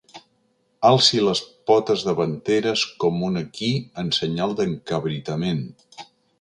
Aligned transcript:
Alci 0.87 1.19
les 1.27 1.41
potes 1.71 2.05
davanteres 2.07 2.87
com 3.05 3.21
un 3.29 3.39
equí 3.45 3.71
en 4.05 4.13
senyal 4.21 4.59
d'encabritament. 4.61 5.65